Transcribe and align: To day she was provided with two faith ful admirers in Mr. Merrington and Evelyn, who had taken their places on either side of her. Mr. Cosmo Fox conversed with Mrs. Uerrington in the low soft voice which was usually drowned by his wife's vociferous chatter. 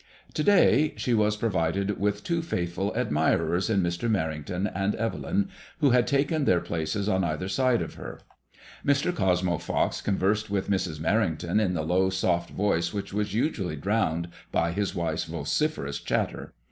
To 0.33 0.43
day 0.43 0.95
she 0.97 1.13
was 1.13 1.37
provided 1.37 1.99
with 1.99 2.23
two 2.23 2.41
faith 2.41 2.73
ful 2.73 2.91
admirers 2.95 3.69
in 3.69 3.83
Mr. 3.83 4.09
Merrington 4.09 4.65
and 4.73 4.95
Evelyn, 4.95 5.49
who 5.79 5.91
had 5.91 6.07
taken 6.07 6.45
their 6.45 6.59
places 6.59 7.07
on 7.07 7.23
either 7.23 7.47
side 7.47 7.83
of 7.83 7.93
her. 7.93 8.19
Mr. 8.83 9.15
Cosmo 9.15 9.59
Fox 9.59 10.01
conversed 10.01 10.49
with 10.49 10.71
Mrs. 10.71 10.99
Uerrington 11.01 11.59
in 11.61 11.75
the 11.75 11.83
low 11.85 12.09
soft 12.09 12.49
voice 12.49 12.95
which 12.95 13.13
was 13.13 13.35
usually 13.35 13.75
drowned 13.75 14.29
by 14.51 14.71
his 14.71 14.95
wife's 14.95 15.25
vociferous 15.25 15.99
chatter. 15.99 16.55